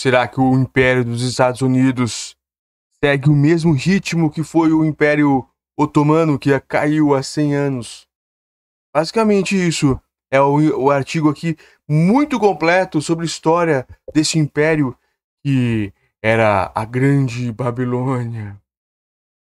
Será 0.00 0.28
que 0.28 0.38
o 0.38 0.54
Império 0.54 1.04
dos 1.04 1.22
Estados 1.22 1.60
Unidos 1.60 2.36
segue 3.02 3.28
o 3.28 3.34
mesmo 3.34 3.72
ritmo 3.72 4.30
que 4.30 4.44
foi 4.44 4.72
o 4.72 4.84
Império 4.84 5.44
Otomano 5.76 6.38
que 6.38 6.56
caiu 6.60 7.16
há 7.16 7.20
100 7.20 7.56
anos? 7.56 8.06
Basicamente 8.94 9.56
isso 9.56 10.00
é 10.30 10.40
o, 10.40 10.84
o 10.84 10.90
artigo 10.92 11.28
aqui 11.28 11.56
muito 11.88 12.38
completo 12.38 13.02
sobre 13.02 13.24
a 13.24 13.26
história 13.26 13.88
desse 14.14 14.38
império 14.38 14.96
que 15.44 15.92
era 16.22 16.70
a 16.72 16.84
Grande 16.84 17.50
Babilônia, 17.50 18.56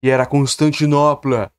que 0.02 0.10
era 0.10 0.26
Constantinopla, 0.26 1.50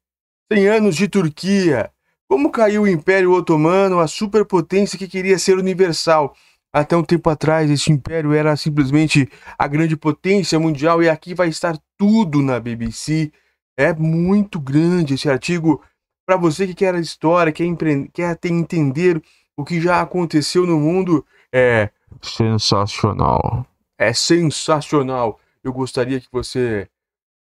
100 0.53 0.67
anos 0.67 0.95
de 0.95 1.07
Turquia, 1.07 1.91
como 2.27 2.51
caiu 2.51 2.83
o 2.83 2.87
Império 2.87 3.31
Otomano, 3.31 3.97
a 3.97 4.07
superpotência 4.07 4.95
que 4.95 5.07
queria 5.07 5.39
ser 5.39 5.57
universal. 5.57 6.35
Até 6.75 6.97
um 6.97 7.05
tempo 7.05 7.29
atrás, 7.29 7.71
esse 7.71 7.89
império 7.89 8.33
era 8.33 8.53
simplesmente 8.57 9.29
a 9.57 9.65
grande 9.65 9.95
potência 9.95 10.59
mundial 10.59 11.01
e 11.01 11.07
aqui 11.07 11.33
vai 11.33 11.47
estar 11.47 11.79
tudo 11.97 12.41
na 12.41 12.59
BBC. 12.59 13.31
É 13.77 13.93
muito 13.93 14.59
grande 14.59 15.13
esse 15.13 15.29
artigo 15.29 15.81
para 16.25 16.35
você 16.35 16.67
que 16.67 16.73
quer 16.73 16.93
a 16.93 16.99
história, 16.99 17.53
quer, 17.53 17.63
empre... 17.63 18.09
quer 18.09 18.37
entender 18.43 19.23
o 19.55 19.63
que 19.63 19.79
já 19.79 20.01
aconteceu 20.01 20.67
no 20.67 20.77
mundo. 20.77 21.25
É 21.49 21.91
sensacional. 22.21 23.65
É 23.97 24.11
sensacional. 24.11 25.39
Eu 25.63 25.71
gostaria 25.71 26.19
que 26.19 26.27
você 26.29 26.89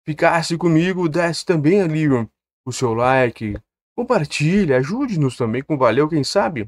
ficasse 0.07 0.57
comigo, 0.57 1.07
desse 1.07 1.45
também 1.45 1.83
ali 1.83 2.09
o 2.09 2.73
seu 2.73 2.95
like, 2.95 3.59
compartilhe, 3.95 4.73
ajude-nos 4.73 5.37
também 5.37 5.63
com 5.63 5.77
valeu, 5.77 6.09
quem 6.09 6.25
sabe. 6.25 6.67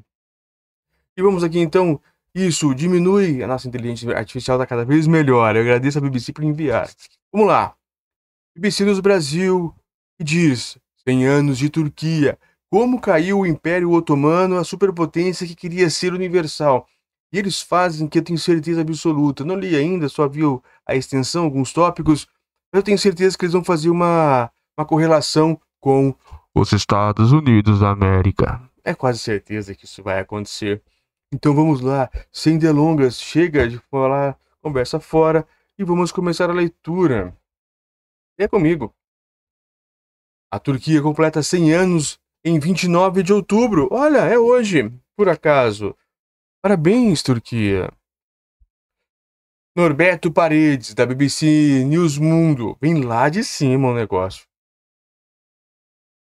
E 1.17 1.23
vamos 1.23 1.43
aqui 1.43 1.59
então, 1.59 1.99
isso 2.35 2.75
diminui 2.75 3.43
a 3.43 3.47
nossa 3.47 3.67
inteligência 3.67 4.17
artificial 4.17 4.57
está 4.57 4.67
cada 4.67 4.85
vez 4.85 5.07
melhor. 5.07 5.57
Eu 5.57 5.63
agradeço 5.63 5.99
a 5.99 6.01
BBC 6.01 6.33
por 6.33 6.45
enviar. 6.45 6.89
Vamos 7.33 7.49
lá. 7.49 7.75
BBC 8.57 8.85
News 8.85 9.01
Brasil 9.01 9.75
diz: 10.21 10.79
100 11.09 11.27
anos 11.27 11.59
de 11.59 11.69
Turquia. 11.69 12.39
Como 12.71 13.01
caiu 13.01 13.41
o 13.41 13.47
Império 13.47 13.91
Otomano, 13.91 14.57
a 14.57 14.63
superpotência 14.63 15.47
que 15.47 15.57
queria 15.57 15.91
ser 15.91 16.13
universal. 16.13 16.87
E 17.33 17.39
eles 17.39 17.61
fazem 17.61 18.07
que 18.07 18.19
eu 18.19 18.23
tenho 18.23 18.39
certeza 18.39 18.81
absoluta. 18.81 19.45
Não 19.45 19.57
li 19.57 19.75
ainda, 19.75 20.09
só 20.09 20.29
viu 20.29 20.63
a 20.87 20.95
extensão, 20.95 21.45
alguns 21.45 21.73
tópicos. 21.73 22.29
Mas 22.73 22.81
eu 22.81 22.83
tenho 22.85 22.99
certeza 22.99 23.37
que 23.37 23.45
eles 23.45 23.53
vão 23.53 23.65
fazer 23.65 23.91
uma, 23.91 24.51
uma 24.79 24.87
correlação 24.87 25.61
com 25.81 26.15
os 26.55 26.73
Estados 26.73 27.33
Unidos 27.33 27.81
da 27.81 27.91
América. 27.91 28.61
É 28.85 28.95
quase 28.95 29.19
certeza 29.19 29.75
que 29.75 29.85
isso 29.85 30.03
vai 30.03 30.21
acontecer. 30.21 30.83
Então 31.33 31.55
vamos 31.55 31.81
lá, 31.81 32.11
sem 32.33 32.59
delongas, 32.59 33.21
chega 33.21 33.69
de 33.69 33.79
falar 33.79 34.39
conversa 34.61 34.99
fora 34.99 35.47
e 35.79 35.85
vamos 35.85 36.11
começar 36.11 36.51
a 36.51 36.53
leitura. 36.53 37.37
É 38.37 38.49
comigo. 38.49 38.93
A 40.51 40.59
Turquia 40.59 41.01
completa 41.01 41.43
100 41.43 41.73
anos 41.73 42.21
em 42.45 42.59
29 42.59 43.23
de 43.23 43.33
outubro. 43.33 43.89
Olha, 43.93 44.19
é 44.19 44.37
hoje, 44.37 44.93
por 45.17 45.29
acaso. 45.29 45.97
Parabéns, 46.61 47.23
Turquia. 47.23 47.93
Norberto 49.77 50.33
Paredes, 50.33 50.95
da 50.95 51.07
BBC 51.07 51.85
News 51.85 52.19
Mundo. 52.19 52.77
Vem 52.81 53.05
lá 53.05 53.29
de 53.29 53.45
cima 53.45 53.89
o 53.89 53.95
negócio. 53.95 54.47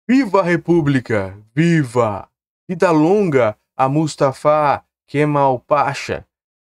Viva 0.09 0.41
a 0.41 0.45
República! 0.45 1.37
Viva! 1.53 2.31
Vida 2.69 2.91
longa 2.93 3.59
a 3.77 3.89
Mustafa 3.89 4.85
Kemal 5.07 5.59
Pasha! 5.61 6.27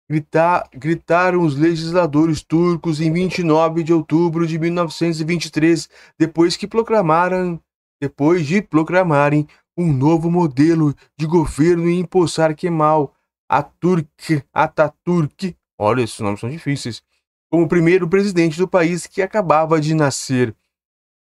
Gritar, 0.09 0.69
gritaram 0.75 1.43
os 1.43 1.57
legisladores 1.57 2.43
turcos 2.43 3.01
em 3.01 3.11
29 3.11 3.83
de 3.83 3.93
outubro 3.93 4.47
de 4.47 4.59
1923, 4.59 5.89
depois 6.19 6.57
que 6.57 6.67
proclamaram 6.67 7.59
depois 8.01 8.47
de 8.47 8.61
proclamarem 8.61 9.49
um 9.77 9.93
novo 9.93 10.31
modelo 10.31 10.95
de 11.17 11.27
governo 11.27 11.89
e 11.89 11.99
impulsar 11.99 12.55
Kemal 12.55 13.15
Atatürk, 13.49 14.45
Ataturk, 14.53 15.57
olha, 15.79 16.03
esses 16.03 16.21
nomes 16.21 16.41
são 16.41 16.51
difíceis, 16.51 17.03
como 17.51 17.69
primeiro 17.69 18.09
presidente 18.09 18.59
do 18.59 18.69
país 18.69 19.07
que 19.07 19.23
acabava 19.23 19.81
de 19.81 19.95
nascer. 19.95 20.55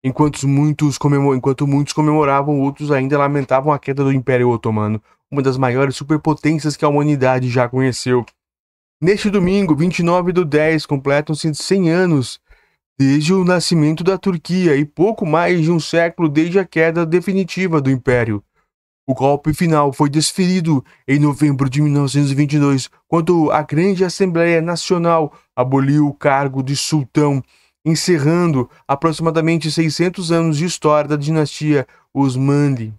Enquanto 0.03 0.47
muitos, 0.47 0.97
comemor... 0.97 1.35
Enquanto 1.35 1.67
muitos 1.67 1.93
comemoravam, 1.93 2.61
outros 2.61 2.91
ainda 2.91 3.17
lamentavam 3.17 3.73
a 3.73 3.79
queda 3.79 4.03
do 4.03 4.13
Império 4.13 4.49
Otomano, 4.49 5.01
uma 5.29 5.41
das 5.41 5.57
maiores 5.57 5.95
superpotências 5.95 6.77
que 6.77 6.85
a 6.85 6.89
humanidade 6.89 7.49
já 7.49 7.67
conheceu. 7.67 8.25
Neste 9.01 9.29
domingo, 9.29 9.75
29 9.75 10.31
do 10.31 10.43
10, 10.43 10.85
completam-se 10.85 11.53
100 11.53 11.89
anos 11.89 12.39
desde 12.99 13.33
o 13.33 13.45
nascimento 13.45 14.03
da 14.03 14.17
Turquia 14.17 14.75
e 14.75 14.83
pouco 14.83 15.25
mais 15.25 15.61
de 15.61 15.71
um 15.71 15.79
século 15.79 16.27
desde 16.27 16.59
a 16.59 16.66
queda 16.66 17.05
definitiva 17.05 17.79
do 17.79 17.89
Império. 17.89 18.43
O 19.07 19.13
golpe 19.13 19.53
final 19.53 19.93
foi 19.93 20.09
desferido 20.09 20.83
em 21.07 21.17
novembro 21.17 21.69
de 21.69 21.81
1922, 21.81 22.89
quando 23.07 23.49
a 23.51 23.63
Grande 23.63 24.03
Assembleia 24.03 24.61
Nacional 24.61 25.33
aboliu 25.55 26.07
o 26.07 26.13
cargo 26.13 26.61
de 26.61 26.75
sultão, 26.75 27.41
encerrando 27.85 28.69
aproximadamente 28.88 29.69
600 29.72 30.31
anos 30.31 30.57
de 30.57 30.66
história 30.66 31.09
da 31.09 31.16
dinastia 31.16 31.88
Osmanli. 32.13 32.94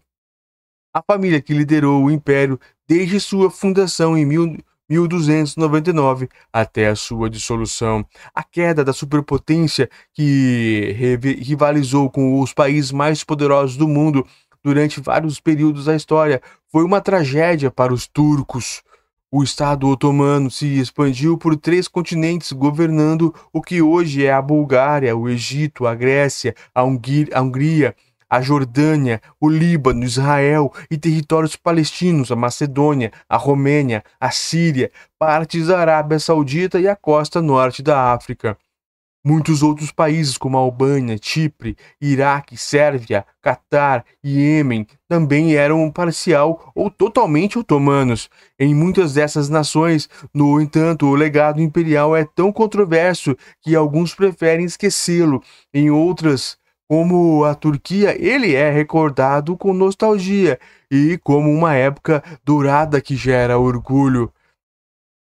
A 0.93 1.01
família 1.03 1.41
que 1.41 1.55
liderou 1.55 2.05
o 2.05 2.11
império 2.11 2.59
desde 2.89 3.21
sua 3.21 3.49
fundação 3.51 4.19
em 4.19 4.25
1299 4.25 6.29
até 6.53 6.89
a 6.89 6.97
sua 6.97 7.31
dissolução. 7.31 8.05
A 8.35 8.43
queda 8.43 8.85
da 8.85 8.93
superpotência 8.93 9.89
que 10.13 10.93
rivalizou 11.41 12.11
com 12.11 12.41
os 12.41 12.53
países 12.53 12.91
mais 12.91 13.23
poderosos 13.23 13.77
do 13.77 13.87
mundo 13.87 14.27
durante 14.63 15.01
vários 15.01 15.41
períodos 15.41 15.85
da 15.85 15.95
história 15.95 16.43
foi 16.71 16.85
uma 16.85 17.01
tragédia 17.01 17.71
para 17.71 17.95
os 17.95 18.09
turcos. 18.09 18.83
O 19.33 19.45
Estado 19.45 19.89
otomano 19.89 20.51
se 20.51 20.67
expandiu 20.81 21.39
por 21.39 21.57
três 21.57 21.87
continentes, 21.87 22.51
governando 22.51 23.33
o 23.53 23.63
que 23.63 23.81
hoje 23.81 24.27
é 24.27 24.33
a 24.33 24.43
Bulgária, 24.43 25.17
o 25.17 25.29
Egito, 25.29 25.87
a 25.87 25.95
Grécia, 25.95 26.53
a 26.75 26.83
Hungria 26.83 27.95
a 28.29 28.41
Jordânia, 28.41 29.21
o 29.41 29.49
Líbano, 29.49 30.05
Israel 30.05 30.73
e 30.89 30.97
territórios 30.97 31.57
palestinos, 31.57 32.31
a 32.31 32.37
Macedônia, 32.37 33.13
a 33.29 33.37
Romênia, 33.37 34.05
a 34.21 34.31
Síria, 34.31 34.91
partes 35.19 35.67
da 35.67 35.81
Arábia 35.81 36.19
Saudita 36.21 36.79
e 36.79 36.87
a 36.87 36.95
costa 36.95 37.43
norte 37.43 37.83
da 37.83 38.13
África. 38.13 38.57
Muitos 39.23 39.63
outros 39.63 39.93
países, 39.93 40.39
como 40.39 40.57
Albânia, 40.57 41.19
Chipre, 41.21 41.77
Iraque, 42.01 42.57
Sérvia, 42.57 43.27
Catar 43.43 44.05
e 44.25 44.39
Iêmen, 44.39 44.87
também 45.07 45.55
eram 45.55 45.91
parcial 45.91 46.73
ou 46.75 46.91
totalmente 46.91 47.59
otomanos. 47.59 48.31
Em 48.59 48.75
muitas 48.75 49.13
dessas 49.13 49.51
nações, 49.51 50.09
no 50.33 50.59
entanto, 50.59 51.05
o 51.07 51.15
legado 51.15 51.61
imperial 51.61 52.17
é 52.17 52.25
tão 52.25 52.51
controverso 52.51 53.37
que 53.61 53.77
alguns 53.77 54.15
preferem 54.15 54.65
esquecê-lo. 54.65 55.43
Em 55.75 55.91
outras, 55.91 56.57
como 56.89 57.45
a 57.45 57.55
Turquia, 57.55 58.17
ele 58.19 58.55
é 58.55 58.71
recordado 58.71 59.55
com 59.55 59.75
nostalgia 59.75 60.59
e 60.91 61.19
como 61.19 61.49
uma 61.49 61.75
época 61.75 62.25
dourada 62.43 63.03
que 63.03 63.15
gera 63.15 63.59
orgulho. 63.59 64.33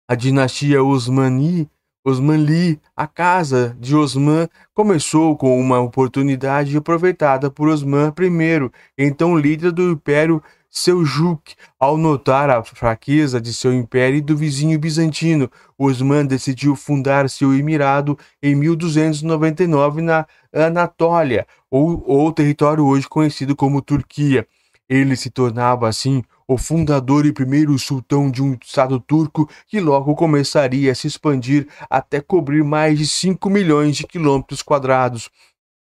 A 0.06 0.14
dinastia 0.14 0.84
Osmani, 0.84 1.68
Osmanli, 2.08 2.80
a 2.94 3.08
casa 3.08 3.76
de 3.80 3.96
Osman, 3.96 4.48
começou 4.72 5.36
com 5.36 5.58
uma 5.58 5.80
oportunidade 5.80 6.76
aproveitada 6.76 7.50
por 7.50 7.68
Osman 7.68 8.14
I, 8.16 8.70
então 8.96 9.36
líder 9.36 9.72
do 9.72 9.90
Império 9.90 10.40
Seljuk, 10.70 11.56
ao 11.80 11.98
notar 11.98 12.48
a 12.48 12.62
fraqueza 12.62 13.40
de 13.40 13.52
seu 13.52 13.74
império 13.74 14.18
e 14.18 14.20
do 14.20 14.36
vizinho 14.36 14.78
bizantino, 14.78 15.50
Osman 15.76 16.24
decidiu 16.24 16.76
fundar 16.76 17.28
seu 17.28 17.52
emirado 17.52 18.16
em 18.40 18.54
1299 18.54 20.00
na 20.00 20.28
Anatólia, 20.54 21.44
ou, 21.68 22.04
ou 22.06 22.30
território 22.30 22.86
hoje 22.86 23.08
conhecido 23.08 23.56
como 23.56 23.82
Turquia. 23.82 24.46
Ele 24.88 25.16
se 25.16 25.28
tornava, 25.28 25.88
assim, 25.88 26.22
o 26.48 26.56
fundador 26.56 27.26
e 27.26 27.32
primeiro 27.32 27.78
sultão 27.78 28.30
de 28.30 28.42
um 28.42 28.56
estado 28.62 29.00
turco 29.00 29.48
que 29.66 29.80
logo 29.80 30.14
começaria 30.14 30.92
a 30.92 30.94
se 30.94 31.06
expandir 31.06 31.66
até 31.90 32.20
cobrir 32.20 32.62
mais 32.62 32.98
de 32.98 33.06
5 33.06 33.50
milhões 33.50 33.96
de 33.96 34.06
quilômetros 34.06 34.62
quadrados. 34.62 35.28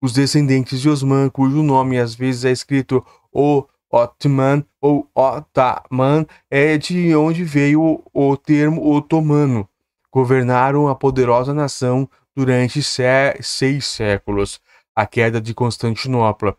Os 0.00 0.12
descendentes 0.12 0.80
de 0.80 0.88
Osman, 0.88 1.28
cujo 1.28 1.62
nome 1.62 1.98
às 1.98 2.14
vezes 2.14 2.44
é 2.44 2.50
escrito 2.50 3.04
O 3.32 3.64
Ottoman 3.90 4.64
ou 4.80 5.08
Otaman 5.14 6.26
é 6.50 6.78
de 6.78 7.14
onde 7.14 7.44
veio 7.44 8.02
o 8.12 8.36
termo 8.36 8.94
otomano. 8.94 9.68
Governaram 10.10 10.88
a 10.88 10.94
poderosa 10.94 11.52
nação 11.52 12.08
durante 12.34 12.82
seis 12.82 13.86
séculos. 13.86 14.60
A 14.94 15.06
queda 15.06 15.40
de 15.40 15.54
Constantinopla. 15.54 16.56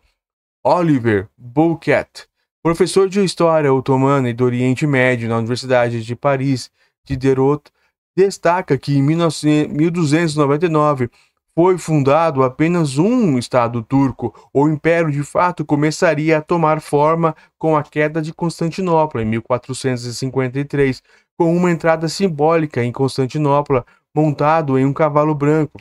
Oliver 0.64 1.28
Bouquet, 1.36 2.26
professor 2.64 3.08
de 3.10 3.22
História 3.22 3.70
Otomana 3.70 4.30
e 4.30 4.32
do 4.32 4.42
Oriente 4.42 4.86
Médio 4.86 5.28
na 5.28 5.36
Universidade 5.36 6.02
de 6.02 6.16
Paris, 6.16 6.70
Diderot, 7.04 7.70
destaca 8.16 8.78
que 8.78 8.96
em 8.96 9.02
1299 9.02 11.10
foi 11.54 11.76
fundado 11.76 12.42
apenas 12.42 12.96
um 12.96 13.36
Estado 13.36 13.82
turco. 13.82 14.34
O 14.50 14.66
Império 14.66 15.12
de 15.12 15.22
fato 15.22 15.62
começaria 15.62 16.38
a 16.38 16.42
tomar 16.42 16.80
forma 16.80 17.36
com 17.58 17.76
a 17.76 17.82
queda 17.82 18.22
de 18.22 18.32
Constantinopla 18.32 19.20
em 19.20 19.26
1453, 19.26 21.02
com 21.36 21.54
uma 21.54 21.70
entrada 21.70 22.08
simbólica 22.08 22.82
em 22.82 22.90
Constantinopla 22.90 23.84
montado 24.16 24.78
em 24.78 24.86
um 24.86 24.92
cavalo 24.94 25.34
branco. 25.34 25.78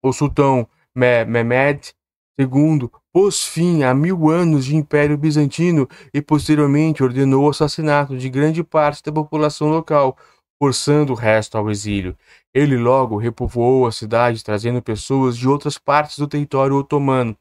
O 0.00 0.12
sultão 0.12 0.68
Mehmed 0.94 1.92
II 2.38 2.88
pôs 3.14 3.44
fim 3.44 3.84
a 3.84 3.94
mil 3.94 4.28
anos 4.28 4.64
de 4.64 4.74
Império 4.74 5.16
Bizantino 5.16 5.88
e 6.12 6.20
posteriormente 6.20 7.00
ordenou 7.00 7.44
o 7.44 7.50
assassinato 7.50 8.18
de 8.18 8.28
grande 8.28 8.64
parte 8.64 9.04
da 9.04 9.12
população 9.12 9.68
local, 9.68 10.18
forçando 10.60 11.12
o 11.12 11.16
resto 11.16 11.56
ao 11.56 11.70
exílio. 11.70 12.16
Ele 12.52 12.76
logo 12.76 13.16
repovoou 13.16 13.86
a 13.86 13.92
cidade, 13.92 14.42
trazendo 14.42 14.82
pessoas 14.82 15.36
de 15.38 15.48
outras 15.48 15.78
partes 15.78 16.18
do 16.18 16.26
território 16.26 16.74
otomano. 16.74 17.36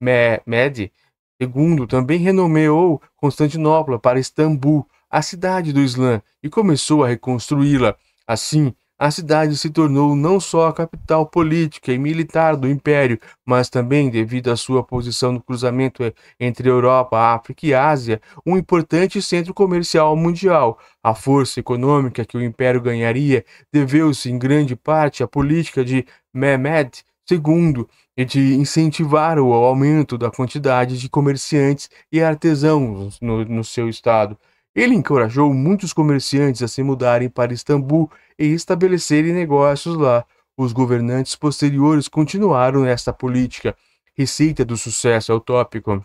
Mehmed 0.00 0.92
II 1.40 1.88
também 1.88 2.20
renomeou 2.20 3.02
Constantinopla 3.16 3.98
para 3.98 4.20
Istambul, 4.20 4.86
a 5.10 5.22
cidade 5.22 5.72
do 5.72 5.80
Islã, 5.80 6.22
e 6.40 6.48
começou 6.48 7.02
a 7.02 7.08
reconstruí-la. 7.08 7.96
Assim, 8.28 8.72
a 8.98 9.10
cidade 9.10 9.56
se 9.56 9.68
tornou 9.68 10.16
não 10.16 10.40
só 10.40 10.68
a 10.68 10.72
capital 10.72 11.26
política 11.26 11.92
e 11.92 11.98
militar 11.98 12.56
do 12.56 12.68
império, 12.68 13.18
mas 13.44 13.68
também, 13.68 14.08
devido 14.08 14.50
à 14.50 14.56
sua 14.56 14.82
posição 14.82 15.32
no 15.32 15.42
cruzamento 15.42 16.02
entre 16.40 16.68
Europa, 16.68 17.18
África 17.34 17.66
e 17.66 17.74
Ásia, 17.74 18.20
um 18.44 18.56
importante 18.56 19.20
centro 19.20 19.52
comercial 19.52 20.16
mundial. 20.16 20.78
A 21.02 21.14
força 21.14 21.60
econômica 21.60 22.24
que 22.24 22.38
o 22.38 22.42
império 22.42 22.80
ganharia 22.80 23.44
deveu-se 23.70 24.30
em 24.30 24.38
grande 24.38 24.74
parte 24.74 25.22
à 25.22 25.28
política 25.28 25.84
de 25.84 26.06
Mehmed 26.32 27.04
II 27.30 27.86
e 28.16 28.24
de 28.24 28.54
incentivar 28.54 29.38
o 29.38 29.52
aumento 29.52 30.16
da 30.16 30.30
quantidade 30.30 30.98
de 30.98 31.08
comerciantes 31.08 31.90
e 32.10 32.22
artesãos 32.22 33.20
no, 33.20 33.44
no 33.44 33.62
seu 33.62 33.90
estado. 33.90 34.38
Ele 34.76 34.94
encorajou 34.94 35.54
muitos 35.54 35.94
comerciantes 35.94 36.62
a 36.62 36.68
se 36.68 36.82
mudarem 36.82 37.30
para 37.30 37.54
Istambul 37.54 38.10
e 38.38 38.44
estabelecerem 38.48 39.32
negócios 39.32 39.96
lá. 39.96 40.22
Os 40.54 40.70
governantes 40.70 41.34
posteriores 41.34 42.08
continuaram 42.08 42.84
esta 42.84 43.10
política. 43.10 43.74
Receita 44.14 44.66
do 44.66 44.76
sucesso 44.76 45.32
é 45.32 45.34
utópico. 45.34 46.04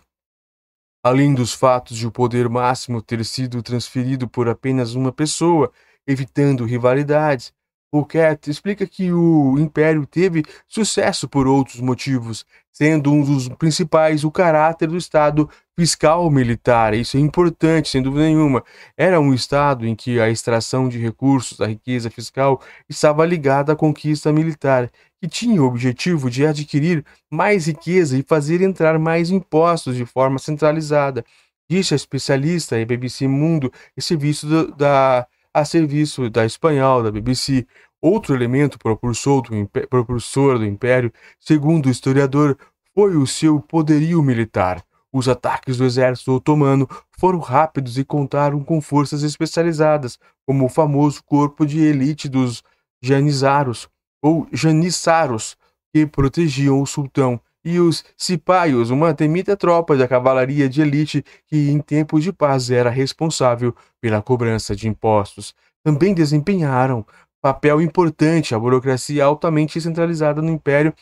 Além 1.04 1.34
dos 1.34 1.52
fatos 1.52 1.98
de 1.98 2.06
o 2.06 2.10
poder 2.10 2.48
máximo 2.48 3.02
ter 3.02 3.22
sido 3.26 3.62
transferido 3.62 4.26
por 4.26 4.48
apenas 4.48 4.94
uma 4.94 5.12
pessoa, 5.12 5.70
evitando 6.06 6.64
rivalidades, 6.64 7.52
Fouquet 7.92 8.38
explica 8.48 8.86
que 8.86 9.12
o 9.12 9.58
império 9.58 10.06
teve 10.06 10.42
sucesso 10.66 11.28
por 11.28 11.46
outros 11.46 11.78
motivos, 11.78 12.46
sendo 12.72 13.12
um 13.12 13.22
dos 13.22 13.50
principais 13.50 14.24
o 14.24 14.30
caráter 14.30 14.88
do 14.88 14.96
Estado 14.96 15.46
fiscal 15.78 16.30
militar. 16.30 16.94
Isso 16.94 17.18
é 17.18 17.20
importante, 17.20 17.90
sem 17.90 18.00
dúvida 18.00 18.24
nenhuma. 18.24 18.64
Era 18.96 19.20
um 19.20 19.34
Estado 19.34 19.86
em 19.86 19.94
que 19.94 20.18
a 20.18 20.30
extração 20.30 20.88
de 20.88 20.98
recursos 20.98 21.58
da 21.58 21.66
riqueza 21.66 22.08
fiscal 22.08 22.62
estava 22.88 23.26
ligada 23.26 23.74
à 23.74 23.76
conquista 23.76 24.32
militar, 24.32 24.90
que 25.20 25.28
tinha 25.28 25.62
o 25.62 25.66
objetivo 25.66 26.30
de 26.30 26.46
adquirir 26.46 27.04
mais 27.30 27.66
riqueza 27.66 28.16
e 28.16 28.24
fazer 28.26 28.62
entrar 28.62 28.98
mais 28.98 29.30
impostos 29.30 29.96
de 29.96 30.06
forma 30.06 30.38
centralizada. 30.38 31.22
Disse 31.68 31.92
a 31.92 31.96
especialista 31.96 32.78
e 32.80 32.86
BBC 32.86 33.28
Mundo 33.28 33.70
e 33.94 34.00
serviço 34.00 34.72
da 34.72 35.26
a 35.54 35.64
serviço 35.64 36.30
da 36.30 36.44
espanhol, 36.44 37.02
da 37.02 37.10
BBC. 37.10 37.66
Outro 38.00 38.34
elemento 38.34 38.78
propulsor 38.78 39.42
do, 39.42 39.68
propulsor 39.88 40.58
do 40.58 40.66
império, 40.66 41.12
segundo 41.38 41.86
o 41.86 41.90
historiador, 41.90 42.58
foi 42.94 43.16
o 43.16 43.26
seu 43.26 43.60
poderio 43.60 44.22
militar. 44.22 44.84
Os 45.12 45.28
ataques 45.28 45.76
do 45.76 45.84
exército 45.84 46.32
otomano 46.32 46.88
foram 47.18 47.38
rápidos 47.38 47.98
e 47.98 48.04
contaram 48.04 48.64
com 48.64 48.80
forças 48.80 49.22
especializadas, 49.22 50.18
como 50.46 50.64
o 50.64 50.70
famoso 50.70 51.22
corpo 51.24 51.66
de 51.66 51.80
elite 51.80 52.28
dos 52.28 52.62
Janizaros, 53.00 53.88
ou 54.22 54.46
Janissaros, 54.52 55.56
que 55.92 56.06
protegiam 56.06 56.80
o 56.80 56.86
sultão 56.86 57.40
e 57.64 57.78
os 57.78 58.04
cipaios, 58.16 58.90
uma 58.90 59.14
temida 59.14 59.56
tropa 59.56 59.96
da 59.96 60.08
cavalaria 60.08 60.68
de 60.68 60.82
elite 60.82 61.24
que, 61.46 61.70
em 61.70 61.78
tempos 61.78 62.24
de 62.24 62.32
paz, 62.32 62.70
era 62.70 62.90
responsável 62.90 63.74
pela 64.00 64.20
cobrança 64.20 64.74
de 64.74 64.88
impostos. 64.88 65.54
Também 65.84 66.12
desempenharam 66.12 67.06
papel 67.40 67.80
importante 67.80 68.54
a 68.54 68.58
burocracia 68.58 69.24
altamente 69.24 69.80
centralizada 69.80 70.40
no 70.40 70.50
Império 70.50 70.92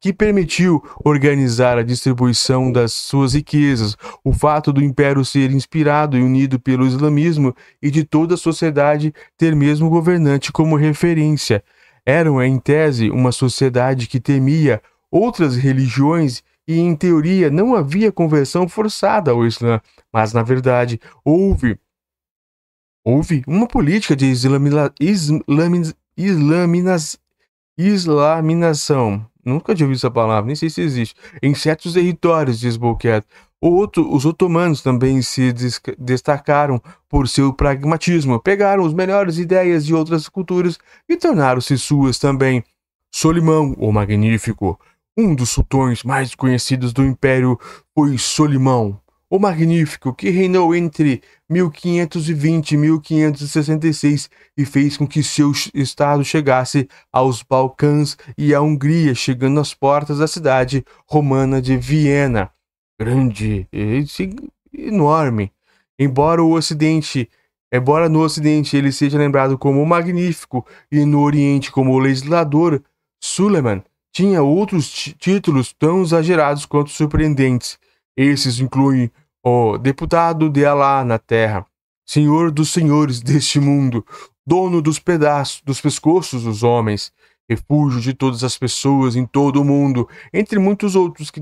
que 0.00 0.14
permitiu 0.14 0.82
organizar 1.04 1.76
a 1.76 1.82
distribuição 1.82 2.72
das 2.72 2.94
suas 2.94 3.34
riquezas, 3.34 3.96
o 4.24 4.32
fato 4.32 4.72
do 4.72 4.82
império 4.82 5.22
ser 5.26 5.50
inspirado 5.50 6.16
e 6.16 6.22
unido 6.22 6.58
pelo 6.58 6.86
islamismo 6.86 7.54
e 7.82 7.90
de 7.90 8.02
toda 8.02 8.34
a 8.34 8.38
sociedade 8.38 9.12
ter 9.36 9.54
mesmo 9.54 9.90
governante 9.90 10.50
como 10.50 10.74
referência. 10.74 11.62
Eram, 12.04 12.42
em 12.42 12.58
tese, 12.58 13.10
uma 13.10 13.32
sociedade 13.32 14.06
que 14.06 14.20
temia 14.20 14.82
outras 15.10 15.56
religiões 15.56 16.42
e, 16.66 16.78
em 16.78 16.94
teoria, 16.94 17.50
não 17.50 17.74
havia 17.74 18.12
conversão 18.12 18.68
forçada 18.68 19.30
ao 19.32 19.44
Islã, 19.46 19.80
mas, 20.12 20.32
na 20.32 20.42
verdade, 20.42 21.00
houve, 21.24 21.78
houve 23.04 23.42
uma 23.46 23.66
política 23.66 24.14
de 24.14 24.26
islaminas, 24.26 24.92
islaminação. 27.76 29.26
Nunca 29.44 29.74
tinha 29.74 29.86
ouvido 29.86 29.98
essa 29.98 30.10
palavra, 30.10 30.46
nem 30.46 30.54
sei 30.54 30.68
se 30.70 30.82
existe. 30.82 31.14
Em 31.42 31.54
certos 31.54 31.94
territórios, 31.94 32.60
diz 32.60 32.76
Bolquet. 32.76 33.24
Outro, 33.60 34.10
os 34.10 34.24
otomanos 34.24 34.80
também 34.80 35.20
se 35.20 35.52
destacaram 35.98 36.80
por 37.08 37.28
seu 37.28 37.52
pragmatismo. 37.52 38.40
Pegaram 38.40 38.86
as 38.86 38.94
melhores 38.94 39.36
ideias 39.36 39.84
de 39.84 39.94
outras 39.94 40.28
culturas 40.28 40.78
e 41.06 41.16
tornaram-se 41.16 41.76
suas 41.76 42.18
também. 42.18 42.64
Solimão, 43.10 43.74
o 43.76 43.92
Magnífico, 43.92 44.80
um 45.16 45.34
dos 45.34 45.50
sultões 45.50 46.02
mais 46.02 46.34
conhecidos 46.34 46.92
do 46.92 47.04
império 47.04 47.58
foi 47.94 48.16
Solimão, 48.16 48.98
o 49.28 49.38
Magnífico, 49.38 50.12
que 50.14 50.30
reinou 50.30 50.74
entre 50.74 51.22
1520 51.48 52.72
e 52.72 52.76
1566 52.76 54.30
e 54.56 54.64
fez 54.64 54.96
com 54.96 55.06
que 55.06 55.22
seu 55.22 55.52
estado 55.74 56.24
chegasse 56.24 56.88
aos 57.12 57.42
Balcãs 57.42 58.16
e 58.36 58.52
à 58.54 58.60
Hungria, 58.60 59.14
chegando 59.14 59.60
às 59.60 59.72
portas 59.72 60.18
da 60.18 60.26
cidade 60.26 60.84
romana 61.06 61.62
de 61.62 61.76
Viena. 61.76 62.50
Grande, 63.00 63.66
enorme. 64.74 65.50
Embora 65.98 66.42
o 66.42 66.52
Ocidente 66.52 67.30
Embora 67.72 68.08
no 68.08 68.20
Ocidente 68.20 68.76
ele 68.76 68.90
seja 68.90 69.16
lembrado 69.16 69.56
como 69.56 69.86
Magnífico 69.86 70.66
e 70.90 71.04
no 71.04 71.20
Oriente 71.20 71.70
como 71.70 71.98
Legislador, 72.00 72.82
Suleiman 73.22 73.82
tinha 74.12 74.42
outros 74.42 74.90
títulos 74.90 75.72
tão 75.72 76.02
exagerados 76.02 76.66
quanto 76.66 76.90
surpreendentes. 76.90 77.78
Esses 78.16 78.58
incluem 78.58 79.08
o 79.40 79.78
Deputado 79.78 80.50
de 80.50 80.66
Alá 80.66 81.04
na 81.04 81.16
Terra, 81.16 81.64
Senhor 82.04 82.50
dos 82.50 82.72
Senhores 82.72 83.20
deste 83.22 83.60
mundo, 83.60 84.04
Dono 84.44 84.82
dos 84.82 84.98
pedaços, 84.98 85.62
dos 85.64 85.80
pescoços 85.80 86.42
dos 86.42 86.64
homens, 86.64 87.12
refúgio 87.50 88.00
de 88.00 88.14
todas 88.14 88.44
as 88.44 88.56
pessoas 88.56 89.16
em 89.16 89.26
todo 89.26 89.60
o 89.60 89.64
mundo, 89.64 90.08
entre 90.32 90.60
muitos 90.60 90.94
outros 90.94 91.32
que 91.32 91.40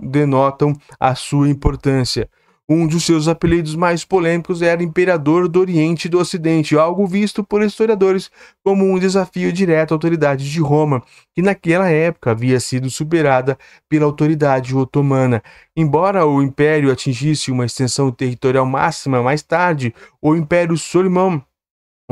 denotam 0.00 0.72
a 0.98 1.14
sua 1.14 1.50
importância. 1.50 2.26
Um 2.66 2.86
dos 2.86 3.04
seus 3.04 3.28
apelidos 3.28 3.74
mais 3.74 4.02
polêmicos 4.02 4.62
era 4.62 4.82
Imperador 4.82 5.46
do 5.46 5.60
Oriente 5.60 6.06
e 6.06 6.08
do 6.08 6.18
Ocidente, 6.18 6.78
algo 6.78 7.06
visto 7.06 7.44
por 7.44 7.60
historiadores 7.60 8.30
como 8.64 8.84
um 8.90 8.98
desafio 8.98 9.52
direto 9.52 9.92
à 9.92 9.94
autoridade 9.94 10.50
de 10.50 10.60
Roma, 10.60 11.02
que 11.34 11.42
naquela 11.42 11.90
época 11.90 12.30
havia 12.30 12.58
sido 12.60 12.88
superada 12.88 13.58
pela 13.90 14.06
autoridade 14.06 14.74
otomana. 14.74 15.42
Embora 15.76 16.24
o 16.24 16.40
império 16.40 16.90
atingisse 16.90 17.50
uma 17.50 17.66
extensão 17.66 18.10
territorial 18.10 18.64
máxima 18.64 19.22
mais 19.22 19.42
tarde, 19.42 19.92
o 20.22 20.34
Império 20.34 20.78
Solimão 20.78 21.44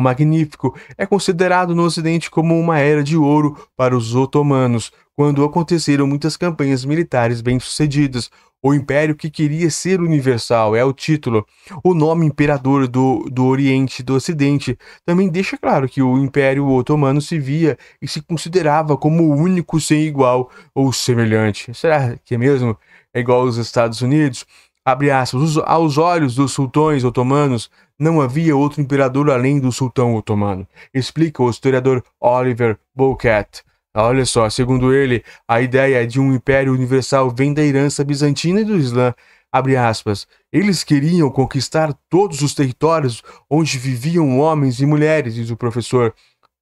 o 0.01 0.03
Magnífico 0.03 0.75
é 0.97 1.07
considerado 1.07 1.75
no 1.75 1.85
Ocidente 1.85 2.31
como 2.31 2.59
uma 2.59 2.79
era 2.79 3.05
de 3.05 3.17
ouro 3.17 3.57
para 3.77 3.97
os 3.97 4.15
otomanos, 4.15 4.91
quando 5.15 5.45
aconteceram 5.45 6.07
muitas 6.07 6.37
campanhas 6.37 6.85
militares 6.85 7.43
bem-sucedidas. 7.43 8.31
O 8.63 8.75
império 8.75 9.15
que 9.15 9.31
queria 9.31 9.71
ser 9.71 10.01
universal 10.01 10.77
é 10.77 10.85
o 10.85 10.93
título. 10.93 11.47
O 11.83 11.95
nome 11.95 12.27
imperador 12.27 12.89
do, 12.89 13.27
do 13.31 13.47
Oriente 13.47 14.01
e 14.01 14.03
do 14.03 14.15
Ocidente 14.15 14.79
também 15.05 15.29
deixa 15.29 15.57
claro 15.57 15.89
que 15.89 16.03
o 16.03 16.19
Império 16.19 16.67
Otomano 16.69 17.23
se 17.23 17.39
via 17.39 17.79
e 18.03 18.09
se 18.09 18.21
considerava 18.21 18.97
como 18.97 19.35
único 19.35 19.81
sem 19.81 20.03
igual 20.03 20.51
ou 20.75 20.93
semelhante. 20.93 21.73
Será 21.75 22.17
que 22.23 22.35
é 22.35 22.39
mesmo? 22.39 22.77
É 23.15 23.21
igual 23.21 23.41
aos 23.41 23.57
Estados 23.57 24.03
Unidos? 24.03 24.45
Abre 24.91 25.09
aspas, 25.09 25.57
aos 25.57 25.99
olhos 25.99 26.35
dos 26.35 26.51
sultões 26.51 27.05
otomanos, 27.05 27.71
não 27.97 28.21
havia 28.21 28.57
outro 28.57 28.81
imperador 28.81 29.31
além 29.31 29.61
do 29.61 29.71
sultão 29.71 30.17
otomano, 30.17 30.67
explica 30.93 31.41
o 31.41 31.49
historiador 31.49 32.03
Oliver 32.21 32.77
Bouquet. 32.93 33.63
Olha 33.95 34.27
só, 34.27 34.51
segundo 34.51 34.93
ele, 34.93 35.23
a 35.47 35.61
ideia 35.61 36.05
de 36.05 36.19
um 36.19 36.35
império 36.35 36.73
universal 36.73 37.31
vem 37.31 37.55
da 37.55 37.63
herança 37.63 38.03
bizantina 38.03 38.63
e 38.63 38.65
do 38.65 38.77
Islã. 38.77 39.15
Abre 39.53 39.77
aspas. 39.77 40.27
Eles 40.53 40.83
queriam 40.83 41.31
conquistar 41.31 41.97
todos 42.09 42.43
os 42.43 42.53
territórios 42.53 43.23
onde 43.49 43.79
viviam 43.79 44.41
homens 44.41 44.81
e 44.81 44.87
mulheres, 44.87 45.37
diz 45.37 45.51
o 45.51 45.57
professor. 45.57 46.13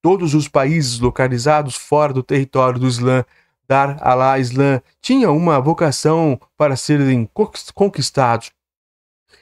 Todos 0.03 0.35
os 0.35 0.47
países 0.47 0.99
localizados 0.99 1.75
fora 1.75 2.13
do 2.13 2.21
território 2.21 2.79
do 2.79 2.87
Islã, 2.87 3.25
Dar 3.69 3.97
Allah 4.01 4.39
Islã, 4.39 4.81
tinham 4.99 5.37
uma 5.37 5.59
vocação 5.59 6.39
para 6.57 6.75
serem 6.75 7.29
conquistados. 7.75 8.51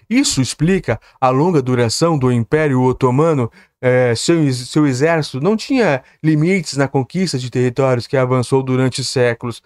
Isso 0.09 0.41
explica 0.41 0.99
a 1.19 1.29
longa 1.29 1.61
duração 1.61 2.17
do 2.17 2.29
Império 2.29 2.81
Otomano. 2.81 3.49
É, 3.81 4.13
seu, 4.15 4.51
seu 4.51 4.85
exército 4.85 5.39
não 5.39 5.55
tinha 5.55 6.03
limites 6.21 6.75
na 6.75 6.89
conquista 6.89 7.39
de 7.39 7.49
territórios 7.49 8.05
que 8.05 8.17
avançou 8.17 8.61
durante 8.61 9.01
séculos. 9.01 9.61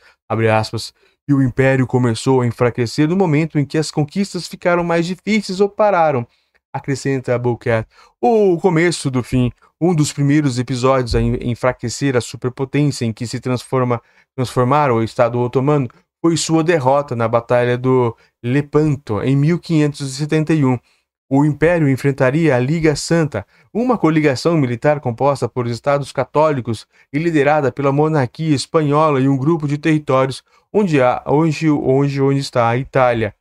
e 1.28 1.34
o 1.34 1.42
Império 1.42 1.88
começou 1.88 2.42
a 2.42 2.46
enfraquecer 2.46 3.08
no 3.08 3.16
momento 3.16 3.58
em 3.58 3.66
que 3.66 3.78
as 3.80 3.90
conquistas 3.90 4.48
ficaram 4.48 4.84
mais 4.84 5.08
difíceis 5.08 5.60
ou 5.60 5.70
pararam. 5.70 6.28
Acrescenta 6.72 7.38
Bouquet. 7.38 7.86
O 8.20 8.58
começo 8.58 9.10
do 9.10 9.24
fim, 9.24 9.52
um 9.82 9.96
dos 9.96 10.14
primeiros 10.14 10.60
episódios 10.60 11.16
a 11.16 11.22
enfraquecer 11.22 12.16
a 12.16 12.22
superpotência 12.22 13.04
em 13.04 13.12
que 13.12 13.26
se 13.26 13.40
transforma, 13.40 14.00
transformaram 14.36 14.98
o 14.98 15.04
Estado 15.04 15.40
Otomano 15.40 15.90
foi 16.22 16.38
sua 16.38 16.64
derrota 16.64 17.16
na 17.16 17.28
Batalha 17.28 17.76
do 17.80 18.16
Lepanto 18.44 19.24
em 19.24 19.36
1571. 19.36 20.78
O 21.28 21.44
Império 21.44 21.90
enfrentaria 21.90 22.56
a 22.56 22.60
Liga 22.60 22.96
Santa, 22.96 23.44
uma 23.74 23.98
coligação 23.98 24.56
militar 24.56 25.00
composta 25.00 25.50
por 25.50 25.66
estados 25.66 26.12
católicos 26.12 26.86
e 27.12 27.18
liderada 27.18 27.72
pela 27.72 27.92
monarquia 27.92 28.54
espanhola 28.54 29.20
e 29.20 29.28
um 29.28 29.38
grupo 29.38 29.68
de 29.68 29.80
territórios 29.80 30.44
onde, 30.72 31.02
há, 31.02 31.24
onde, 31.26 31.70
onde, 31.72 32.22
onde 32.22 32.40
está 32.40 32.70
a 32.70 32.78
Itália. 32.78 33.34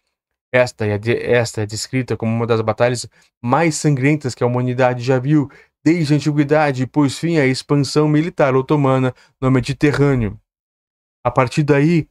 Esta 0.52 0.86
é, 0.86 0.98
esta 1.32 1.62
é 1.62 1.66
descrita 1.66 2.16
como 2.16 2.34
uma 2.34 2.46
das 2.46 2.60
batalhas 2.60 3.06
mais 3.42 3.76
sangrentas 3.76 4.34
que 4.34 4.42
a 4.42 4.46
humanidade 4.46 5.02
já 5.02 5.18
viu 5.18 5.50
desde 5.84 6.12
a 6.12 6.16
antiguidade 6.16 6.86
pôs 6.86 7.18
fim 7.18 7.38
à 7.38 7.46
expansão 7.46 8.08
militar 8.08 8.54
otomana 8.54 9.14
no 9.40 9.50
Mediterrâneo. 9.50 10.38
A 11.24 11.30
partir 11.30 11.62
daí, 11.62 12.08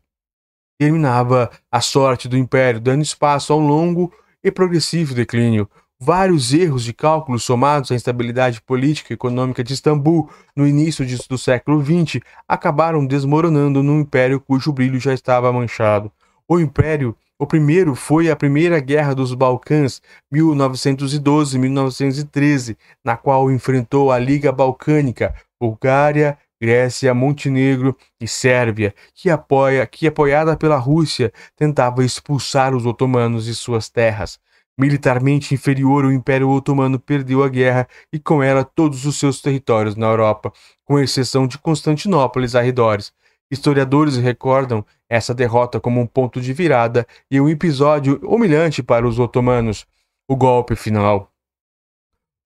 terminava 0.80 1.50
a 1.72 1.82
sorte 1.82 2.28
do 2.28 2.38
império, 2.38 2.80
dando 2.80 3.02
espaço 3.02 3.52
ao 3.52 3.60
longo 3.60 4.14
e 4.44 4.52
progressivo 4.52 5.14
declínio. 5.14 5.70
Vários 6.02 6.54
erros 6.54 6.86
de 6.86 6.94
cálculo 6.94 7.38
somados 7.38 7.92
à 7.92 7.96
instabilidade 7.96 8.62
política 8.62 9.12
e 9.12 9.16
econômica 9.16 9.62
de 9.62 9.74
Istambul 9.74 10.30
no 10.56 10.66
início 10.66 11.06
do 11.28 11.38
século 11.38 11.84
XX 11.84 12.22
acabaram 12.48 13.06
desmoronando 13.06 13.84
num 13.84 14.00
império 14.00 14.40
cujo 14.40 14.72
brilho 14.72 14.98
já 14.98 15.14
estava 15.14 15.52
manchado. 15.52 16.10
O 16.48 16.58
império, 16.58 17.14
o 17.40 17.48
primeiro 17.48 17.96
foi 17.96 18.30
a 18.30 18.36
Primeira 18.36 18.80
Guerra 18.82 19.16
dos 19.16 19.34
Balcãs, 19.34 20.02
1912-1913, 20.34 22.76
na 23.04 23.16
qual 23.16 23.50
enfrentou 23.50 24.12
a 24.12 24.20
Liga 24.20 24.52
Balcânica, 24.52 25.34
Bulgária, 25.58 26.38
Grécia, 26.62 27.14
Montenegro 27.14 27.96
e 28.20 28.28
Sérvia, 28.28 28.94
que, 29.16 29.30
apoia, 29.30 29.88
que 29.88 30.06
apoiada 30.06 30.58
pela 30.58 30.76
Rússia, 30.76 31.32
tentava 31.56 32.04
expulsar 32.04 32.76
os 32.76 32.86
otomanos 32.86 33.46
de 33.46 33.56
suas 33.56 33.88
terras. 33.90 34.38
Militarmente 34.78 35.54
inferior, 35.54 36.04
o 36.04 36.12
Império 36.12 36.50
Otomano 36.50 37.00
perdeu 37.00 37.42
a 37.42 37.48
guerra 37.48 37.88
e 38.12 38.20
com 38.20 38.44
ela 38.44 38.66
todos 38.66 39.06
os 39.06 39.18
seus 39.18 39.42
territórios 39.42 39.96
na 39.96 40.08
Europa, 40.08 40.52
com 40.84 41.00
exceção 41.00 41.48
de 41.48 41.58
Constantinopla 41.58 42.46
e 42.46 42.58
arredores. 42.58 43.14
Historiadores 43.52 44.18
recordam 44.18 44.86
essa 45.10 45.34
derrota 45.34 45.80
como 45.80 46.00
um 46.00 46.06
ponto 46.06 46.40
de 46.40 46.54
virada 46.54 47.08
e 47.30 47.40
um 47.42 47.50
episódio 47.50 48.20
humilhante 48.24 48.84
para 48.84 49.08
os 49.08 49.20
otomanos. 49.20 49.88
O 50.28 50.36
golpe 50.36 50.76
final 50.76 51.32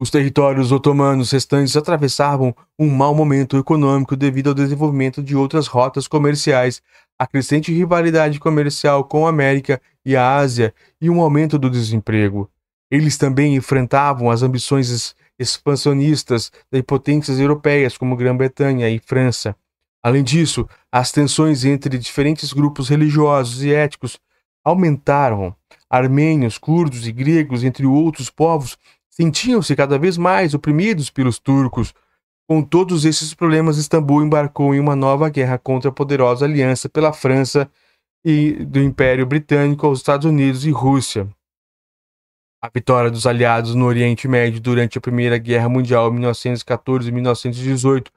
os 0.03 0.09
territórios 0.09 0.73
otomanos 0.73 1.31
restantes 1.31 1.77
atravessavam 1.77 2.53
um 2.77 2.89
mau 2.89 3.15
momento 3.15 3.57
econômico 3.57 4.17
devido 4.17 4.49
ao 4.49 4.53
desenvolvimento 4.53 5.23
de 5.23 5.33
outras 5.33 5.65
rotas 5.65 6.09
comerciais, 6.09 6.81
a 7.17 7.25
crescente 7.25 7.71
rivalidade 7.71 8.37
comercial 8.37 9.05
com 9.05 9.25
a 9.25 9.29
América 9.29 9.81
e 10.05 10.13
a 10.13 10.35
Ásia 10.35 10.73
e 10.99 11.09
um 11.09 11.21
aumento 11.21 11.57
do 11.57 11.69
desemprego. 11.69 12.51
Eles 12.91 13.17
também 13.17 13.55
enfrentavam 13.55 14.29
as 14.29 14.43
ambições 14.43 15.15
expansionistas 15.39 16.51
das 16.69 16.81
potências 16.81 17.39
europeias 17.39 17.97
como 17.97 18.17
Grã-Bretanha 18.17 18.89
e 18.89 18.99
França. 18.99 19.55
Além 20.03 20.21
disso, 20.21 20.67
as 20.91 21.13
tensões 21.13 21.63
entre 21.63 21.97
diferentes 21.97 22.51
grupos 22.51 22.89
religiosos 22.89 23.63
e 23.63 23.73
étnicos 23.73 24.19
aumentaram. 24.63 25.55
Armênios, 25.89 26.57
curdos 26.57 27.07
e 27.07 27.11
gregos, 27.11 27.63
entre 27.63 27.85
outros 27.85 28.29
povos, 28.29 28.77
sentiam-se 29.09 29.75
cada 29.75 29.97
vez 29.97 30.17
mais 30.17 30.53
oprimidos 30.53 31.09
pelos 31.09 31.39
turcos. 31.39 31.93
Com 32.47 32.61
todos 32.61 33.05
esses 33.05 33.33
problemas, 33.33 33.77
Istambul 33.77 34.23
embarcou 34.25 34.75
em 34.75 34.79
uma 34.79 34.95
nova 34.95 35.29
guerra 35.29 35.57
contra 35.57 35.89
a 35.89 35.93
poderosa 35.93 36.45
aliança 36.45 36.89
pela 36.89 37.13
França 37.13 37.69
e 38.25 38.51
do 38.65 38.81
Império 38.81 39.25
Britânico 39.25 39.85
aos 39.85 39.99
Estados 39.99 40.25
Unidos 40.25 40.65
e 40.65 40.71
Rússia. 40.71 41.29
A 42.61 42.69
vitória 42.73 43.11
dos 43.11 43.25
aliados 43.25 43.75
no 43.75 43.85
Oriente 43.85 44.27
Médio 44.27 44.59
durante 44.59 44.97
a 44.97 45.01
Primeira 45.01 45.37
Guerra 45.37 45.69
Mundial 45.69 46.09
em 46.09 46.13
1914 46.13 47.07
e 47.07 47.11
1918 47.11 48.11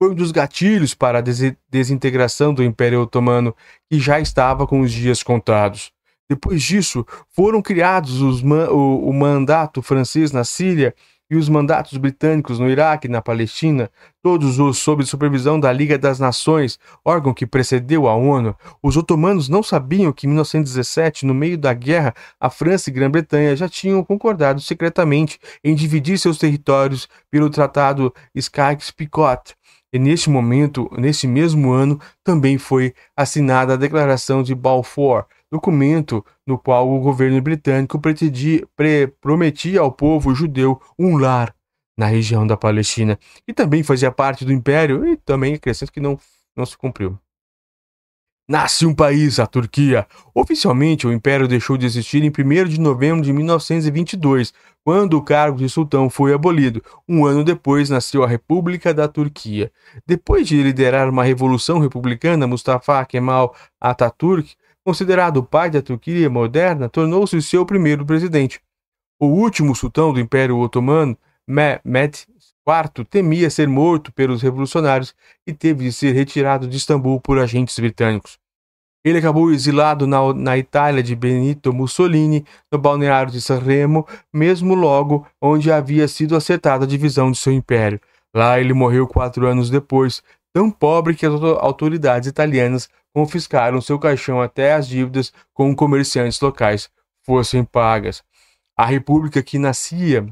foi 0.00 0.12
um 0.12 0.14
dos 0.14 0.32
gatilhos 0.32 0.94
para 0.94 1.18
a 1.18 1.22
desintegração 1.70 2.54
do 2.54 2.64
Império 2.64 3.02
Otomano, 3.02 3.54
que 3.86 4.00
já 4.00 4.18
estava 4.18 4.66
com 4.66 4.80
os 4.80 4.90
dias 4.90 5.22
contados. 5.22 5.92
Depois 6.26 6.62
disso, 6.62 7.04
foram 7.36 7.60
criados 7.60 8.22
os, 8.22 8.42
o, 8.42 9.10
o 9.10 9.12
mandato 9.12 9.82
francês 9.82 10.32
na 10.32 10.42
Síria 10.42 10.94
e 11.30 11.36
os 11.36 11.48
mandatos 11.48 11.98
britânicos 11.98 12.58
no 12.58 12.68
Iraque 12.68 13.06
e 13.06 13.10
na 13.10 13.20
Palestina, 13.20 13.90
todos 14.22 14.58
os 14.58 14.78
sob 14.78 15.04
supervisão 15.04 15.60
da 15.60 15.70
Liga 15.70 15.98
das 15.98 16.18
Nações, 16.18 16.78
órgão 17.04 17.34
que 17.34 17.46
precedeu 17.46 18.08
a 18.08 18.16
ONU. 18.16 18.56
Os 18.82 18.96
otomanos 18.96 19.48
não 19.48 19.62
sabiam 19.62 20.12
que 20.12 20.26
em 20.26 20.30
1917, 20.30 21.26
no 21.26 21.34
meio 21.34 21.58
da 21.58 21.74
guerra, 21.74 22.14
a 22.40 22.48
França 22.48 22.90
e 22.90 22.92
Grã-Bretanha 22.92 23.54
já 23.54 23.68
tinham 23.68 24.02
concordado 24.02 24.60
secretamente 24.60 25.38
em 25.62 25.74
dividir 25.74 26.18
seus 26.18 26.38
territórios 26.38 27.06
pelo 27.30 27.50
Tratado 27.50 28.12
Sykes-Picot. 28.34 29.54
E 29.92 29.98
neste 29.98 30.30
momento, 30.30 30.88
nesse 30.96 31.26
mesmo 31.26 31.72
ano, 31.72 32.00
também 32.22 32.58
foi 32.58 32.94
assinada 33.16 33.74
a 33.74 33.76
Declaração 33.76 34.42
de 34.42 34.54
Balfour, 34.54 35.26
documento 35.50 36.24
no 36.46 36.56
qual 36.56 36.88
o 36.88 37.00
governo 37.00 37.40
britânico 37.42 37.98
pretendia, 37.98 38.66
pre, 38.76 39.08
prometia 39.20 39.80
ao 39.80 39.90
povo 39.90 40.34
judeu 40.34 40.80
um 40.98 41.16
lar 41.16 41.54
na 41.98 42.06
região 42.06 42.46
da 42.46 42.56
Palestina, 42.56 43.18
e 43.46 43.52
também 43.52 43.82
fazia 43.82 44.10
parte 44.12 44.44
do 44.44 44.52
império, 44.52 45.06
e 45.06 45.16
também 45.16 45.54
acrescento 45.54 45.92
que 45.92 46.00
não, 46.00 46.18
não 46.56 46.64
se 46.64 46.78
cumpriu. 46.78 47.18
Nasce 48.50 48.84
um 48.84 48.92
país, 48.92 49.38
a 49.38 49.46
Turquia. 49.46 50.04
Oficialmente, 50.34 51.06
o 51.06 51.12
império 51.12 51.46
deixou 51.46 51.76
de 51.76 51.86
existir 51.86 52.24
em 52.24 52.30
1 52.30 52.68
de 52.68 52.80
novembro 52.80 53.22
de 53.22 53.32
1922, 53.32 54.52
quando 54.82 55.16
o 55.16 55.22
cargo 55.22 55.58
de 55.58 55.68
sultão 55.68 56.10
foi 56.10 56.34
abolido. 56.34 56.82
Um 57.08 57.24
ano 57.24 57.44
depois, 57.44 57.88
nasceu 57.88 58.24
a 58.24 58.26
República 58.26 58.92
da 58.92 59.06
Turquia. 59.06 59.70
Depois 60.04 60.48
de 60.48 60.60
liderar 60.60 61.08
uma 61.08 61.22
revolução 61.22 61.78
republicana, 61.78 62.44
Mustafa 62.44 63.04
Kemal 63.04 63.54
Atatürk 63.80 64.56
considerado 64.84 65.36
o 65.36 65.44
pai 65.44 65.70
da 65.70 65.80
Turquia 65.80 66.28
moderna, 66.28 66.88
tornou-se 66.88 67.40
seu 67.42 67.64
primeiro 67.64 68.04
presidente. 68.04 68.60
O 69.20 69.26
último 69.26 69.76
sultão 69.76 70.12
do 70.12 70.18
Império 70.18 70.58
Otomano, 70.58 71.16
Mehmed 71.46 72.26
IV, 72.66 73.04
temia 73.08 73.48
ser 73.48 73.68
morto 73.68 74.12
pelos 74.12 74.42
revolucionários 74.42 75.14
e 75.46 75.52
teve 75.52 75.84
de 75.84 75.92
ser 75.92 76.16
retirado 76.16 76.66
de 76.66 76.76
Istambul 76.76 77.20
por 77.20 77.38
agentes 77.38 77.78
britânicos. 77.78 78.39
Ele 79.04 79.18
acabou 79.18 79.50
exilado 79.50 80.06
na, 80.06 80.32
na 80.34 80.58
Itália 80.58 81.02
de 81.02 81.16
Benito 81.16 81.72
Mussolini, 81.72 82.44
no 82.70 82.78
balneário 82.78 83.32
de 83.32 83.40
Sanremo, 83.40 84.06
mesmo 84.32 84.74
logo 84.74 85.26
onde 85.40 85.72
havia 85.72 86.06
sido 86.06 86.36
acertada 86.36 86.84
a 86.84 86.88
divisão 86.88 87.30
de 87.30 87.38
seu 87.38 87.52
império. 87.52 88.00
Lá 88.34 88.60
ele 88.60 88.74
morreu 88.74 89.06
quatro 89.06 89.46
anos 89.46 89.70
depois, 89.70 90.22
tão 90.52 90.70
pobre 90.70 91.14
que 91.14 91.24
as 91.24 91.32
autoridades 91.32 92.28
italianas 92.28 92.88
confiscaram 93.12 93.80
seu 93.80 93.98
caixão 93.98 94.40
até 94.40 94.74
as 94.74 94.86
dívidas 94.86 95.32
com 95.52 95.74
comerciantes 95.74 96.40
locais 96.40 96.90
fossem 97.24 97.64
pagas. 97.64 98.22
A 98.76 98.86
república 98.86 99.42
que 99.42 99.58
nascia 99.58 100.26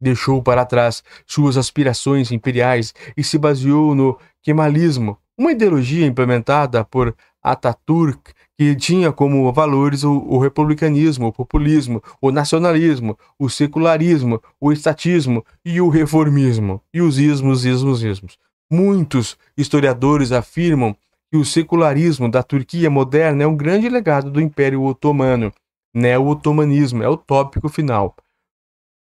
deixou 0.00 0.42
para 0.42 0.64
trás 0.64 1.02
suas 1.26 1.56
aspirações 1.56 2.32
imperiais 2.32 2.94
e 3.16 3.22
se 3.22 3.36
baseou 3.38 3.94
no 3.94 4.18
kemalismo, 4.42 5.18
uma 5.36 5.52
ideologia 5.52 6.06
implementada 6.06 6.84
por 6.84 7.14
Ataturk 7.42 8.32
que 8.58 8.76
tinha 8.76 9.10
como 9.10 9.50
valores 9.52 10.04
o, 10.04 10.12
o, 10.12 10.38
republicanismo, 10.38 11.28
o 11.28 11.32
populismo, 11.32 12.02
o 12.20 12.30
nacionalismo, 12.30 13.18
o 13.38 13.48
secularismo, 13.48 14.42
o 14.60 14.70
estatismo 14.70 15.44
e 15.64 15.80
o 15.80 15.88
reformismo, 15.88 16.82
e 16.92 17.00
os 17.00 17.18
ismos, 17.18 17.64
ismos, 17.64 18.02
ismos. 18.02 18.38
Muitos 18.70 19.38
historiadores 19.56 20.30
afirmam 20.30 20.94
que 21.30 21.38
o 21.38 21.44
secularismo 21.44 22.30
da 22.30 22.42
Turquia 22.42 22.90
moderna 22.90 23.44
é 23.44 23.46
um 23.46 23.56
grande 23.56 23.88
legado 23.88 24.30
do 24.30 24.40
Império 24.40 24.82
Otomano. 24.82 25.52
Neo-otomanismo 25.94 27.02
é 27.02 27.08
o 27.08 27.16
tópico 27.16 27.68
final. 27.68 28.14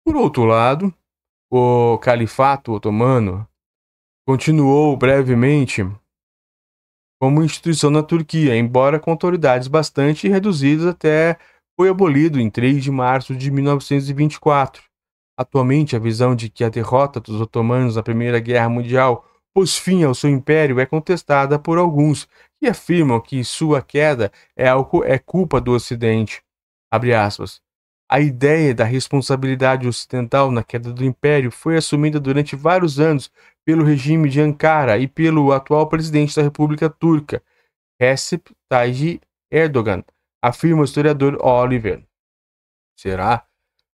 Por 0.03 0.17
outro 0.17 0.43
lado, 0.43 0.93
o 1.49 1.97
Califato 1.99 2.73
Otomano 2.73 3.47
continuou 4.27 4.97
brevemente 4.97 5.87
como 7.19 7.43
instituição 7.43 7.89
na 7.89 8.03
Turquia, 8.03 8.57
embora 8.57 8.99
com 8.99 9.11
autoridades 9.11 9.67
bastante 9.67 10.27
reduzidas 10.27 10.85
até 10.85 11.37
foi 11.77 11.89
abolido 11.89 12.39
em 12.39 12.49
3 12.49 12.83
de 12.83 12.91
março 12.91 13.35
de 13.35 13.51
1924. 13.51 14.83
Atualmente, 15.37 15.95
a 15.95 15.99
visão 15.99 16.35
de 16.35 16.49
que 16.49 16.63
a 16.63 16.69
derrota 16.69 17.19
dos 17.19 17.41
otomanos 17.41 17.95
na 17.97 18.03
Primeira 18.03 18.39
Guerra 18.39 18.69
Mundial 18.69 19.25
pôs 19.53 19.77
fim 19.77 20.03
ao 20.03 20.15
seu 20.15 20.29
império 20.29 20.79
é 20.79 20.85
contestada 20.85 21.59
por 21.59 21.77
alguns 21.77 22.27
que 22.59 22.67
afirmam 22.67 23.19
que 23.19 23.43
sua 23.43 23.81
queda 23.81 24.31
é, 24.55 24.67
é 25.05 25.17
culpa 25.17 25.59
do 25.59 25.71
Ocidente. 25.71 26.41
A 28.09 28.19
ideia 28.19 28.73
da 28.73 28.83
responsabilidade 28.83 29.87
ocidental 29.87 30.51
na 30.51 30.63
queda 30.63 30.93
do 30.93 31.03
império 31.03 31.51
foi 31.51 31.75
assumida 31.75 32.19
durante 32.19 32.55
vários 32.55 32.99
anos 32.99 33.31
pelo 33.65 33.83
regime 33.83 34.29
de 34.29 34.39
Ankara 34.39 34.97
e 34.99 35.07
pelo 35.07 35.51
atual 35.51 35.87
presidente 35.87 36.35
da 36.35 36.43
República 36.43 36.87
Turca, 36.87 37.41
Recep 37.99 38.51
Tayyip 38.69 39.21
Erdogan, 39.51 40.03
afirma 40.41 40.81
o 40.81 40.85
historiador 40.85 41.37
Oliver. 41.41 42.03
Será? 42.95 43.43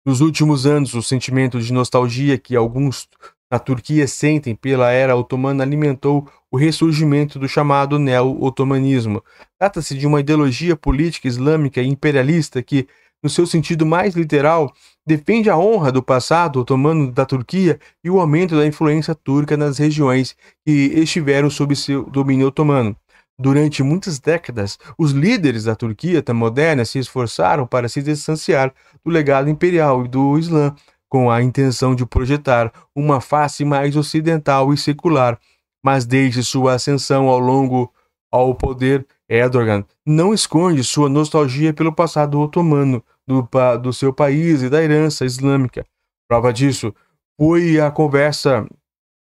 Nos 0.05 0.21
últimos 0.21 0.67
anos, 0.67 0.95
o 0.95 1.02
sentimento 1.02 1.61
de 1.61 1.73
nostalgia 1.73 2.37
que 2.37 2.57
alguns 2.57 3.09
na 3.50 3.59
Turquia 3.59 4.07
sentem 4.07 4.55
pela 4.55 4.90
era 4.90 5.17
otomana 5.17 5.62
alimentou 5.62 6.29
o 6.50 6.57
ressurgimento 6.57 7.38
do 7.38 7.49
chamado 7.49 7.99
neo-otomanismo. 7.99 9.23
Trata-se 9.59 9.97
de 9.97 10.07
uma 10.07 10.21
ideologia 10.21 10.76
política 10.76 11.29
islâmica 11.29 11.81
e 11.81 11.87
imperialista 11.87 12.62
que, 12.62 12.88
no 13.22 13.28
seu 13.28 13.46
sentido 13.46 13.84
mais 13.84 14.14
literal, 14.14 14.72
defende 15.06 15.50
a 15.50 15.56
honra 15.56 15.92
do 15.92 16.02
passado 16.02 16.60
otomano 16.60 17.10
da 17.10 17.24
Turquia 17.26 17.78
e 18.02 18.10
o 18.10 18.20
aumento 18.20 18.56
da 18.56 18.66
influência 18.66 19.14
turca 19.14 19.56
nas 19.56 19.78
regiões 19.78 20.36
que 20.64 20.72
estiveram 20.94 21.50
sob 21.50 21.74
seu 21.76 22.04
domínio 22.04 22.48
otomano. 22.48 22.96
Durante 23.38 23.82
muitas 23.82 24.18
décadas, 24.18 24.78
os 24.98 25.12
líderes 25.12 25.64
da 25.64 25.74
Turquia 25.74 26.22
moderna 26.34 26.84
se 26.84 26.98
esforçaram 26.98 27.66
para 27.66 27.88
se 27.88 28.02
distanciar 28.02 28.72
do 29.02 29.10
legado 29.10 29.48
imperial 29.48 30.04
e 30.04 30.08
do 30.08 30.38
Islã, 30.38 30.74
com 31.08 31.30
a 31.30 31.42
intenção 31.42 31.94
de 31.94 32.04
projetar 32.04 32.70
uma 32.94 33.20
face 33.20 33.64
mais 33.64 33.96
ocidental 33.96 34.72
e 34.74 34.76
secular. 34.76 35.38
Mas 35.82 36.04
desde 36.04 36.44
sua 36.44 36.74
ascensão 36.74 37.28
ao 37.28 37.38
longo 37.38 37.90
ao 38.30 38.54
poder, 38.54 39.06
Erdogan 39.28 39.84
não 40.06 40.34
esconde 40.34 40.84
sua 40.84 41.08
nostalgia 41.08 41.72
pelo 41.72 41.94
passado 41.94 42.38
otomano, 42.38 43.02
do, 43.30 43.49
do 43.80 43.92
seu 43.92 44.12
país 44.12 44.62
e 44.62 44.68
da 44.68 44.82
herança 44.82 45.25
islâmica. 45.25 45.87
Prova 46.28 46.52
disso 46.52 46.92
foi 47.38 47.80
a 47.80 47.90
conversa, 47.90 48.66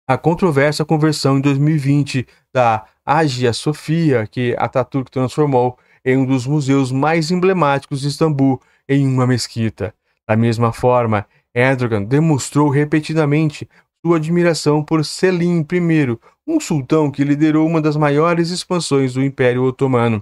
a 0.07 0.17
controversa 0.17 0.85
conversão 0.85 1.37
em 1.37 1.41
2020 1.41 2.25
da 2.53 2.85
Hagia 3.05 3.51
Sofia, 3.51 4.25
que 4.25 4.55
Ataturk 4.57 5.11
transformou 5.11 5.77
em 6.03 6.17
um 6.17 6.25
dos 6.25 6.47
museus 6.47 6.91
mais 6.91 7.29
emblemáticos 7.29 8.01
de 8.01 8.07
Istambul 8.07 8.61
em 8.87 9.05
uma 9.05 9.27
mesquita. 9.27 9.93
Da 10.27 10.35
mesma 10.35 10.71
forma, 10.71 11.27
Erdogan 11.53 12.03
demonstrou 12.03 12.69
repetidamente 12.69 13.69
sua 14.03 14.17
admiração 14.17 14.83
por 14.83 15.05
Selim 15.05 15.59
I, 15.59 16.17
um 16.47 16.59
sultão 16.59 17.11
que 17.11 17.23
liderou 17.23 17.67
uma 17.67 17.81
das 17.81 17.95
maiores 17.95 18.49
expansões 18.49 19.13
do 19.13 19.23
Império 19.23 19.63
Otomano. 19.63 20.21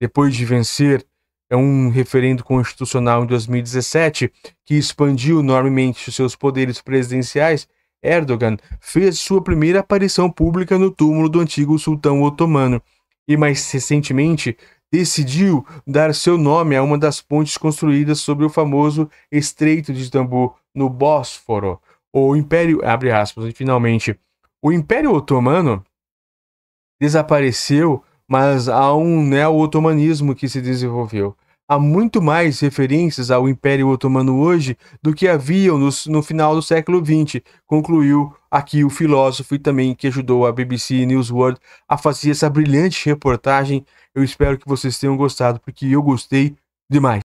Depois 0.00 0.34
de 0.34 0.44
vencer 0.44 1.06
é 1.48 1.56
um 1.56 1.88
referendo 1.88 2.42
constitucional 2.44 3.24
em 3.24 3.26
2017 3.26 4.32
que 4.64 4.74
expandiu 4.74 5.40
enormemente 5.40 6.10
seus 6.10 6.34
poderes 6.34 6.80
presidenciais, 6.80 7.68
Erdogan 8.02 8.56
fez 8.80 9.18
sua 9.18 9.42
primeira 9.42 9.80
aparição 9.80 10.30
pública 10.30 10.78
no 10.78 10.90
túmulo 10.90 11.28
do 11.28 11.40
antigo 11.40 11.78
sultão 11.78 12.22
otomano 12.22 12.80
e, 13.26 13.36
mais 13.36 13.70
recentemente, 13.70 14.56
decidiu 14.92 15.66
dar 15.86 16.14
seu 16.14 16.38
nome 16.38 16.76
a 16.76 16.82
uma 16.82 16.96
das 16.96 17.20
pontes 17.20 17.56
construídas 17.56 18.20
sobre 18.20 18.44
o 18.44 18.50
famoso 18.50 19.10
Estreito 19.30 19.92
de 19.92 20.02
Istambul, 20.02 20.54
no 20.74 20.88
Bósforo. 20.88 21.80
O 22.12 22.36
Império, 22.36 22.80
abre 22.84 23.10
aspas, 23.10 23.46
e 23.46 23.52
finalmente, 23.52 24.18
o 24.62 24.72
Império 24.72 25.12
Otomano 25.12 25.84
desapareceu 27.00 28.02
mas 28.28 28.68
há 28.68 28.94
um 28.94 29.22
neo-otomanismo 29.22 30.34
que 30.34 30.48
se 30.48 30.60
desenvolveu. 30.60 31.36
Há 31.68 31.80
muito 31.80 32.22
mais 32.22 32.60
referências 32.60 33.28
ao 33.28 33.48
Império 33.48 33.88
Otomano 33.88 34.38
hoje 34.38 34.76
do 35.02 35.12
que 35.12 35.26
haviam 35.26 35.76
no, 35.76 35.88
no 36.06 36.22
final 36.22 36.54
do 36.54 36.62
século 36.62 37.04
XX, 37.04 37.42
concluiu 37.66 38.32
aqui 38.48 38.84
o 38.84 38.90
filósofo 38.90 39.56
e 39.56 39.58
também 39.58 39.92
que 39.92 40.06
ajudou 40.06 40.46
a 40.46 40.52
BBC 40.52 41.04
News 41.04 41.28
World 41.28 41.58
a 41.88 41.98
fazer 41.98 42.30
essa 42.30 42.48
brilhante 42.48 43.04
reportagem. 43.06 43.84
Eu 44.14 44.22
espero 44.22 44.56
que 44.56 44.68
vocês 44.68 44.96
tenham 44.96 45.16
gostado, 45.16 45.58
porque 45.58 45.86
eu 45.86 46.02
gostei 46.02 46.54
demais. 46.88 47.24